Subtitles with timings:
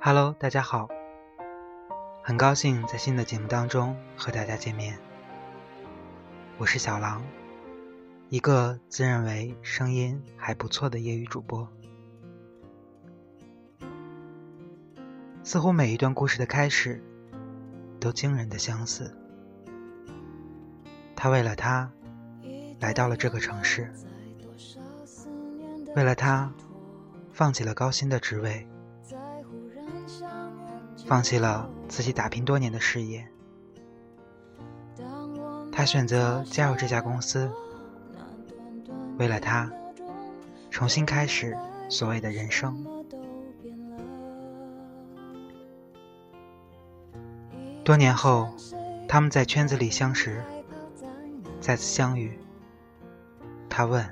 [0.00, 0.88] Hello，大家好，
[2.22, 4.96] 很高兴在新的节目当中和大家见面。
[6.56, 7.20] 我是小狼，
[8.28, 11.68] 一个自认为声音还不错的业余主播。
[15.42, 17.02] 似乎每一段故事的开始
[17.98, 19.12] 都惊人的相似。
[21.16, 21.90] 他为了她
[22.78, 23.92] 来到了这个城市，
[25.96, 26.52] 为了她
[27.32, 28.64] 放弃了高薪的职位。
[31.08, 33.26] 放弃了自己打拼多年的事业，
[35.72, 37.50] 他选择加入这家公司，
[39.18, 39.72] 为了他
[40.70, 41.56] 重新开始
[41.88, 42.84] 所谓的人生。
[47.82, 48.54] 多年后，
[49.08, 50.42] 他们在圈子里相识，
[51.58, 52.38] 再次相遇。
[53.70, 54.06] 他问：“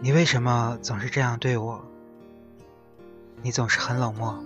[0.00, 1.84] 你为什么总是这样对我？”
[3.42, 4.38] 你总是很冷漠，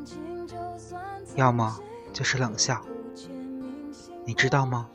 [1.34, 1.78] 要么
[2.12, 2.80] 就是冷笑，
[4.24, 4.88] 你知道吗？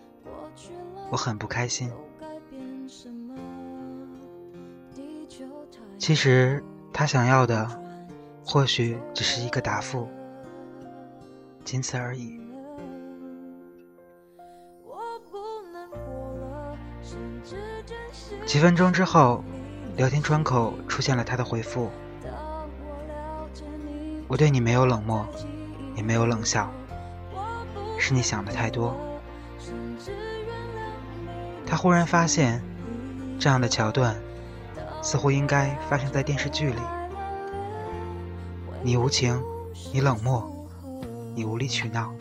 [1.10, 1.92] 我很不开心。
[5.98, 7.68] 其实他想要的，
[8.46, 10.08] 或许只是一个答复，
[11.66, 12.40] 仅此而已。
[18.46, 19.44] 几分钟之后，
[19.96, 21.90] 聊天窗口出现了他的回复。
[24.28, 25.26] 我对你没有冷漠，
[25.96, 26.70] 也没有冷笑，
[27.98, 28.96] 是你想的太多。
[31.66, 32.62] 他忽然发现，
[33.40, 34.16] 这样的桥段
[35.02, 36.82] 似乎应该发生在电视剧里。
[38.84, 39.42] 你无情，
[39.94, 40.46] 你冷漠，
[41.34, 42.14] 你无理取闹。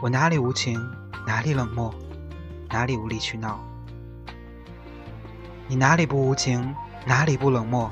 [0.00, 0.80] 我哪里无情，
[1.26, 1.92] 哪里冷漠，
[2.70, 3.58] 哪里无理取闹？
[5.66, 6.74] 你哪里不无情，
[7.04, 7.90] 哪里不冷漠，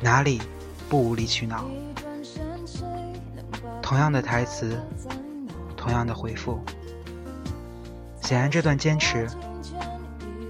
[0.00, 0.42] 哪里？
[0.88, 1.66] 不无理取闹，
[3.82, 4.80] 同样的台词，
[5.76, 6.58] 同样的回复。
[8.22, 9.28] 显然，这段坚持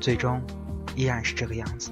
[0.01, 0.41] 最终
[0.95, 1.91] 依然是这个样子。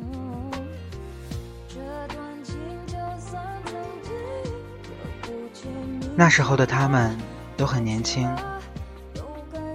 [6.15, 7.19] 那时候的他们
[7.57, 8.29] 都很年轻，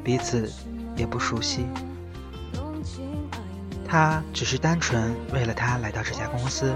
[0.01, 0.49] 彼此
[0.95, 1.65] 也不熟悉。
[3.85, 6.73] 他只是单纯为了他来到这家公司。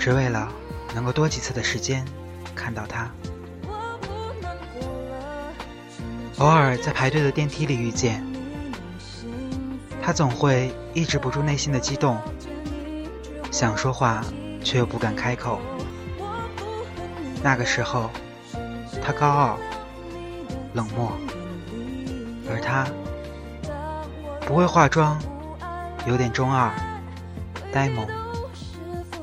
[0.00, 0.50] 只为了
[0.94, 2.02] 能够多几次的时间
[2.54, 3.10] 看到他，
[6.38, 8.24] 偶尔在排队的电梯里遇见
[10.02, 12.16] 他，总会抑制不住内心的激动，
[13.50, 14.24] 想说话
[14.64, 15.60] 却又不敢开口。
[17.42, 18.08] 那个时候，
[19.04, 19.58] 他高傲、
[20.72, 21.12] 冷漠，
[22.50, 22.86] 而他
[24.46, 25.20] 不会化妆，
[26.06, 26.72] 有点中二、
[27.70, 28.08] 呆萌。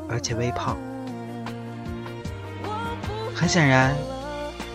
[0.10, 0.78] 而且微胖，
[3.36, 3.96] 很显然，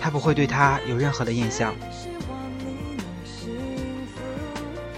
[0.01, 1.75] 他不会对他有任何的印象。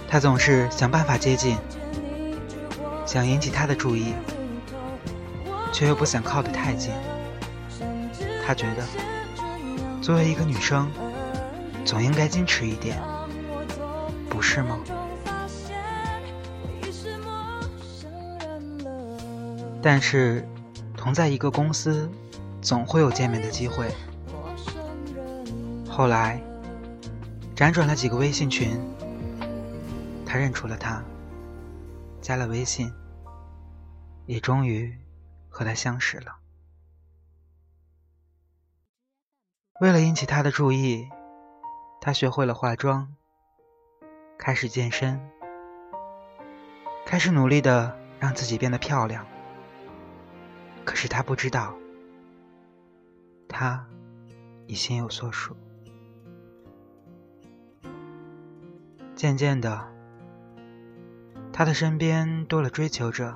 [0.09, 1.56] 他总是想办法接近，
[3.05, 4.15] 想引起他的注意，
[5.72, 6.93] 却又不想靠得太近。
[8.47, 8.84] 他觉得，
[10.01, 10.91] 作为一个女生，
[11.84, 13.01] 总应该矜持一点，
[14.28, 14.78] 不是吗？
[19.87, 20.43] 但是，
[20.97, 22.11] 同在一个公司，
[22.62, 23.95] 总会有见面的机会。
[25.87, 26.41] 后来，
[27.55, 28.81] 辗转了几个微信群，
[30.25, 31.05] 他认出了他，
[32.22, 32.91] 加了微信，
[34.25, 34.97] 也终于
[35.50, 36.37] 和他相识了。
[39.81, 41.11] 为了引起他的注意，
[42.01, 43.15] 他学会了化妆，
[44.39, 45.21] 开始健身，
[47.05, 49.27] 开始努力的让自己变得漂亮。
[50.84, 51.75] 可是他不知道，
[53.49, 53.87] 他
[54.67, 55.56] 已心有所属。
[59.15, 59.87] 渐渐的，
[61.53, 63.34] 他的身边多了追求者，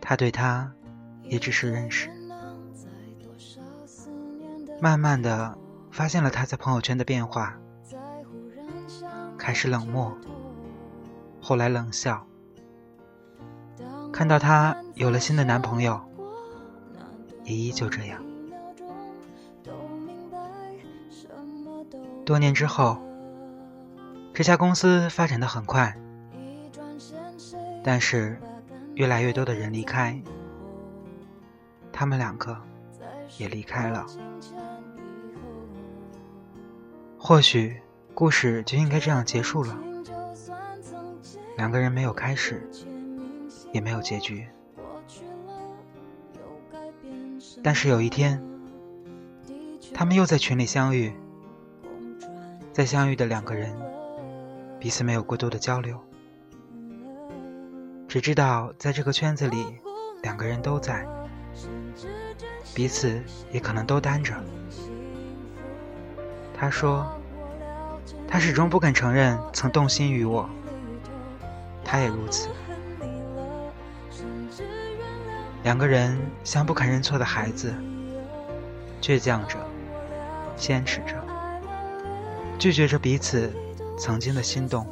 [0.00, 0.72] 他对他
[1.24, 2.10] 也只是认识。
[4.80, 5.56] 慢慢的，
[5.92, 7.56] 发现了他在朋友圈的变化，
[9.38, 10.16] 开始冷漠，
[11.40, 12.26] 后来冷笑。
[14.12, 16.00] 看到她有了新的男朋友，
[17.44, 18.22] 也依旧这样。
[22.24, 23.02] 多年之后，
[24.32, 25.96] 这家公司发展的很快，
[27.82, 28.38] 但是
[28.94, 30.22] 越来越多的人离开，
[31.90, 32.56] 他们两个
[33.38, 34.06] 也离开了。
[37.18, 37.80] 或许
[38.14, 39.76] 故事就应该这样结束了，
[41.56, 42.68] 两个人没有开始。
[43.72, 44.46] 也没有结局。
[47.62, 48.42] 但是有一天，
[49.92, 51.12] 他们又在群里相遇，
[52.72, 53.74] 在相遇的两个人
[54.78, 55.98] 彼此没有过多的交流，
[58.08, 59.66] 只知道在这个圈子里，
[60.22, 61.06] 两个人都在，
[62.74, 64.34] 彼此也可能都单着。
[66.54, 67.06] 他说，
[68.28, 70.48] 他始终不肯承认曾动心于我，
[71.84, 72.48] 他也如此。
[75.62, 77.72] 两个人像不肯认错的孩子，
[79.00, 79.56] 倔强着，
[80.56, 81.14] 坚持着，
[82.58, 83.52] 拒绝着彼此
[83.96, 84.84] 曾经的心动，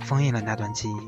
[0.00, 1.00] 封印了那段记忆。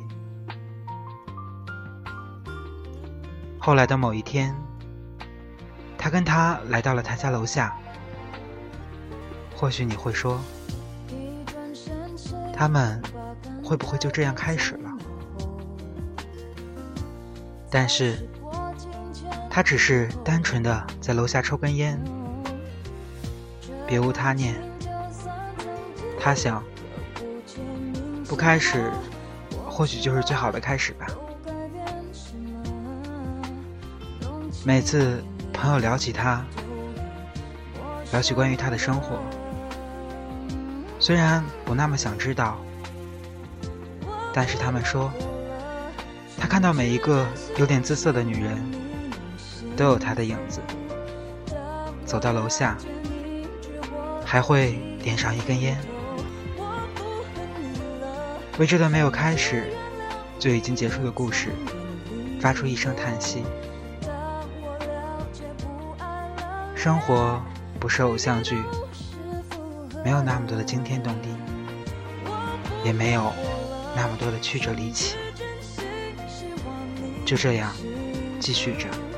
[3.59, 4.55] 后来的某一天，
[5.99, 7.77] 他跟他来到了他家楼下。
[9.57, 10.41] 或许你会说，
[12.53, 13.01] 他们
[13.65, 14.79] 会不会就这样开始？
[17.75, 18.19] 但是，
[19.49, 21.99] 他只是单纯的在楼下抽根烟，
[23.87, 24.55] 别无他念。
[26.21, 26.63] 他想，
[28.29, 28.93] 不开始，
[29.67, 31.07] 或许就是最好的开始吧。
[34.67, 36.45] 每次朋友聊起他，
[38.13, 39.19] 聊起关于他的生活，
[40.99, 42.59] 虽然不那么想知道，
[44.35, 45.11] 但是他们说。
[46.53, 47.27] 看到每一个
[47.57, 48.63] 有点姿色的女人，
[49.75, 50.61] 都有他的影子。
[52.05, 52.77] 走到楼下，
[54.23, 55.81] 还会点上一根烟，
[58.59, 59.73] 为这段没有开始
[60.39, 61.53] 就已经结束的故事
[62.39, 63.43] 发出一声叹息。
[66.77, 67.41] 生活
[67.81, 68.63] 不是偶像剧，
[70.05, 71.31] 没有那么多的惊天动地，
[72.85, 73.33] 也没有
[73.97, 75.17] 那么多的曲折离奇。
[77.25, 77.73] 就这样，
[78.41, 79.12] 继续着。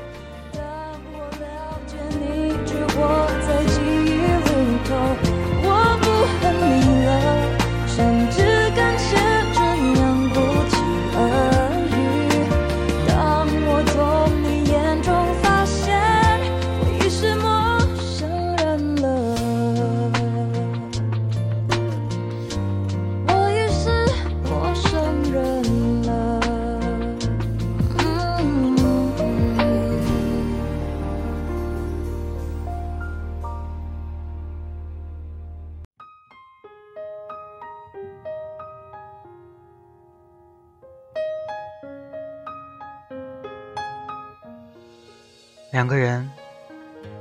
[45.75, 46.31] 两个人，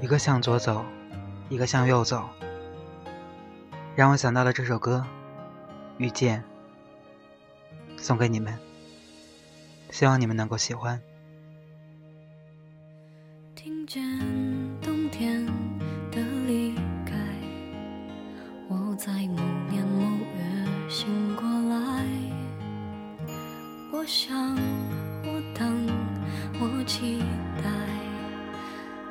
[0.00, 0.84] 一个向左走，
[1.48, 2.28] 一个向右走，
[3.96, 5.04] 让我想到了这首歌
[5.98, 6.40] 《遇见》，
[8.00, 8.56] 送给你们，
[9.90, 11.02] 希望你们能够喜欢。
[13.56, 14.00] 听见
[14.80, 15.44] 冬天
[16.12, 17.12] 的离开，
[18.68, 22.06] 我在某年某月醒过来，
[23.90, 24.54] 我想，
[25.24, 25.88] 我等，
[26.60, 27.43] 我期待。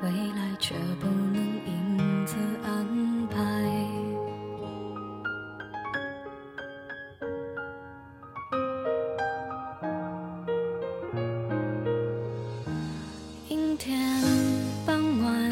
[0.04, 2.86] 未来却不能因此安
[3.30, 3.40] 排。
[13.48, 13.98] 阴天
[14.86, 15.52] 傍晚，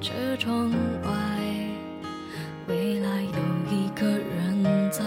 [0.00, 0.68] 车窗
[1.04, 1.10] 外，
[2.66, 3.28] 未来有
[3.70, 5.04] 一个人在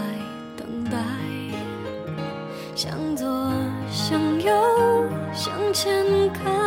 [0.56, 0.98] 等待。
[2.74, 3.52] 向左，
[3.92, 4.54] 向右，
[5.34, 6.67] 向前看。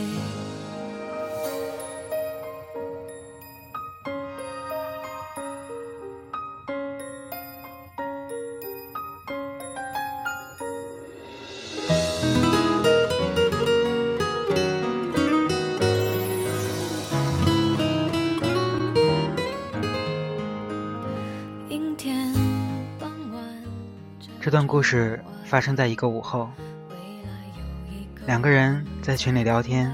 [24.51, 26.49] 这段故事发生在一个午后，
[28.25, 29.89] 两个人在群里聊天，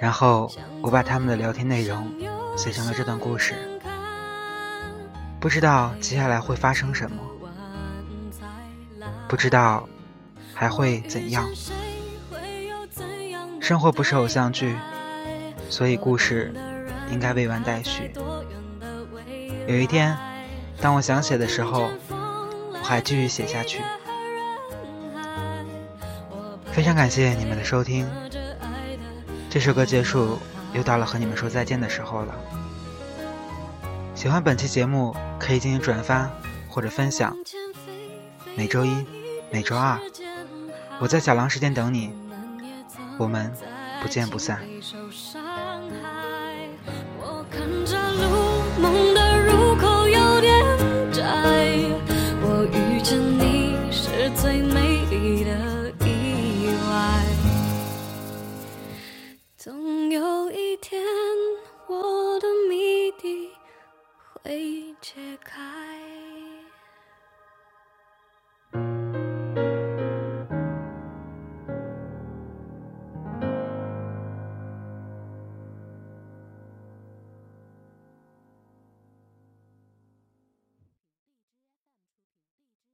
[0.00, 0.50] 然后
[0.80, 2.10] 我把他们的聊天内容
[2.56, 3.54] 写成了这段故事。
[5.38, 7.18] 不知道接下来会发生什么，
[9.28, 9.86] 不知道
[10.54, 11.46] 还会怎样。
[13.60, 14.74] 生活不是偶像剧，
[15.68, 16.50] 所以故事
[17.10, 18.10] 应该未完待续。
[19.68, 20.16] 有一天，
[20.80, 21.90] 当我想写的时候，
[22.86, 23.82] 还继续写下去。
[26.70, 28.08] 非常感谢你们的收听，
[29.50, 30.38] 这首歌结束，
[30.72, 32.34] 又到了和你们说再见的时候了。
[34.14, 36.30] 喜欢本期节目，可以进行转发
[36.68, 37.36] 或者分享。
[38.54, 39.04] 每周一、
[39.50, 39.98] 每周二，
[41.00, 42.12] 我在小狼时间等你，
[43.18, 43.52] 我们
[44.00, 44.60] 不见不散。
[65.00, 65.65] 解开。